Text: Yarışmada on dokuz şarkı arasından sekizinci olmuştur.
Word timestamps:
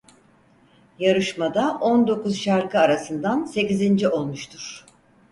Yarışmada 0.99 1.77
on 1.81 2.07
dokuz 2.07 2.35
şarkı 2.37 2.79
arasından 2.79 3.45
sekizinci 3.45 4.07
olmuştur. 4.07 4.85